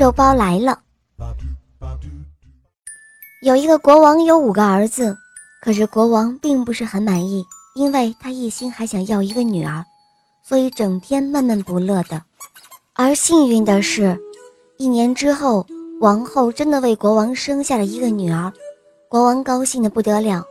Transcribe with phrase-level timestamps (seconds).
[0.00, 0.80] 肉包来了。
[3.42, 5.14] 有一个国王有五个儿子，
[5.60, 9.84] 可是国王并不是很满意，因为他一心还想要一个女儿，
[10.42, 12.22] 所以整天闷闷不乐的。
[12.94, 14.18] 而幸运的是，
[14.78, 15.66] 一年之后，
[16.00, 18.50] 王后真的为国王生下了一个女儿，
[19.06, 20.42] 国王高兴的不得了。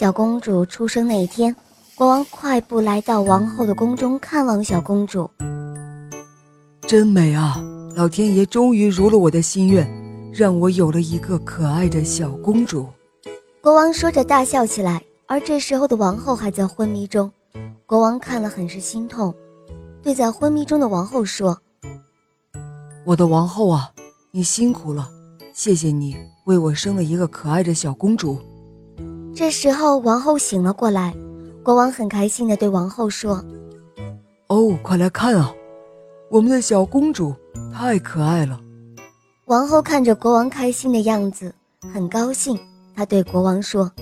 [0.00, 1.54] 小公主出生那一天，
[1.94, 5.30] 国王快步来到王后的宫中看望小公主，
[6.80, 7.62] 真美啊！
[7.96, 9.90] 老天爷终于如了我的心愿，
[10.30, 12.86] 让我有了一个可爱的小公主。
[13.62, 17.32] 国王说着大笑起来，而这时候的王后还在昏迷中。
[17.86, 19.34] 国王看了很是心痛，
[20.02, 21.58] 对在昏迷中的王后说
[23.06, 23.90] ：“我的王后啊，
[24.30, 25.08] 你辛苦了，
[25.54, 28.38] 谢谢你为我生了一个可爱的小公主。”
[29.34, 31.16] 这时候王后醒了过来，
[31.62, 33.42] 国王很开心地对王后说
[34.48, 35.50] ：“哦，快来看啊，
[36.28, 37.34] 我们的小公主。”
[37.78, 38.58] 太可爱了！
[39.44, 41.54] 王后看着国王开心的样子，
[41.92, 42.58] 很高兴。
[42.94, 43.92] 她对国王说：“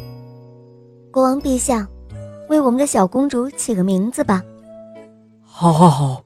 [1.10, 1.88] 国王陛下，
[2.48, 4.40] 为我们的小公主起个名字吧。
[5.42, 6.22] ”“好，好，好，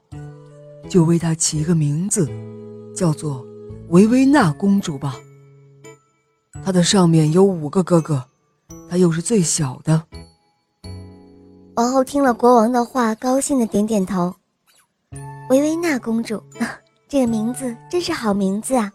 [0.90, 2.28] 就为她起一个名字，
[2.94, 3.42] 叫做
[3.88, 5.16] 维维娜公主吧。
[6.62, 8.22] 她的上面有五个哥哥，
[8.90, 10.02] 她又是最小的。”
[11.76, 14.34] 王后听了国王的话，高兴的点点头。
[15.48, 16.42] 维维娜公主。
[17.10, 18.92] 这个名字真是好名字啊！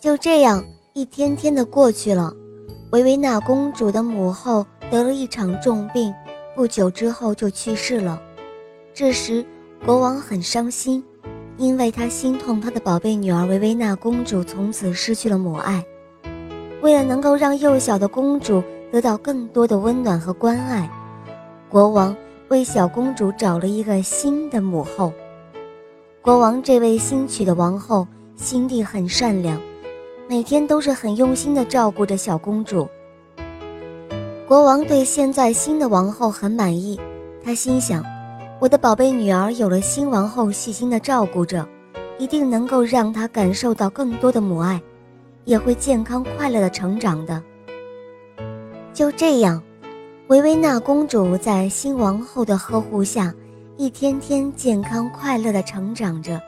[0.00, 2.32] 就这样，一天天的过去了。
[2.92, 6.14] 维维娜公主的母后得了一场重病，
[6.54, 8.22] 不久之后就去世了。
[8.94, 9.44] 这时，
[9.84, 11.02] 国王很伤心，
[11.56, 15.84] 因为他心痛他的宝贝女儿维维娜公主从此失去了母爱。
[16.80, 18.62] 为了能够让幼小的公主
[18.92, 20.88] 得到更多的温暖和关爱，
[21.68, 22.16] 国王
[22.50, 25.12] 为小公主找了一个新的母后。
[26.20, 28.06] 国王这位新娶的王后
[28.36, 29.58] 心地很善良，
[30.28, 32.88] 每天都是很用心地照顾着小公主。
[34.46, 37.00] 国王对现在新的王后很满意，
[37.42, 38.04] 他心想：
[38.60, 41.66] 我的宝贝女儿有了新王后细心的照顾着，
[42.18, 44.82] 一定能够让她感受到更多的母爱，
[45.44, 47.40] 也会健康快乐的成长的。
[48.92, 49.62] 就这样，
[50.26, 53.32] 维维娜公主在新王后的呵护下。
[53.80, 56.42] 一天天健康快乐地成长着，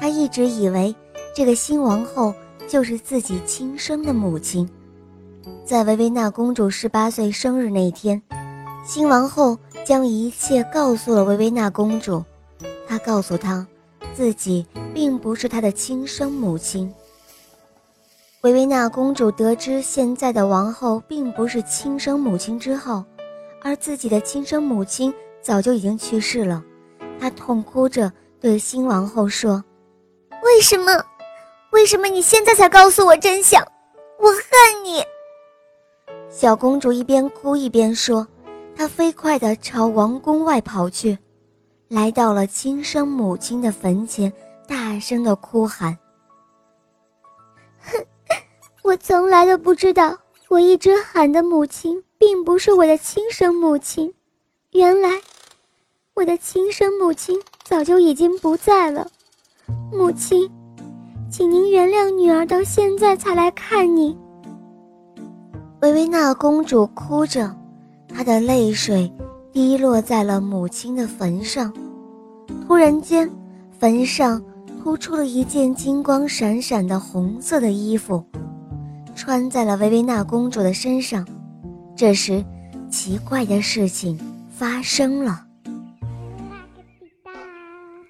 [0.00, 0.96] 他一直以为
[1.34, 2.32] 这个新王后
[2.66, 4.66] 就是自己亲生的母亲。
[5.66, 8.20] 在维维娜公主十八岁生日那天，
[8.86, 12.24] 新王后将一切告诉了维维娜公主。
[12.88, 13.66] 她告诉她，
[14.14, 16.90] 自己并不是她的亲生母亲。
[18.40, 23.04] 维维娜公主得知现在的王后并不是亲生母亲之后，
[23.62, 25.12] 而自己的亲生母亲。
[25.46, 26.60] 早就已经去世了，
[27.20, 29.62] 她痛哭着对新王后说
[30.42, 30.90] ：“为什么？
[31.70, 33.64] 为什么你现在才告诉我真相？
[34.18, 35.04] 我恨你！”
[36.28, 38.26] 小公主一边哭一边说，
[38.74, 41.16] 她飞快地朝王宫外跑去，
[41.86, 44.32] 来到了亲生母亲的坟前，
[44.66, 45.96] 大声地哭喊
[47.86, 48.04] ：“哼，
[48.82, 50.18] 我从来都不知道，
[50.48, 54.12] 我一直喊的母亲并不是我的亲生母亲，
[54.72, 55.08] 原来……”
[56.18, 59.06] 我的亲生母亲早就已经不在了，
[59.92, 60.50] 母亲，
[61.30, 64.16] 请您原谅女儿到现在才来看你。
[65.82, 67.54] 维维娜公主哭着，
[68.08, 69.12] 她的泪水
[69.52, 71.70] 滴落在了母亲的坟上。
[72.66, 73.30] 突然间，
[73.78, 74.42] 坟上
[74.82, 78.24] 突出了一件金光闪闪的红色的衣服，
[79.14, 81.28] 穿在了维维娜公主的身上。
[81.94, 82.42] 这时，
[82.90, 84.18] 奇怪的事情
[84.50, 85.45] 发生了。